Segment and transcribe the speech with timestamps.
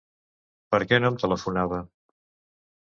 [0.75, 1.85] Per què no em telefonava?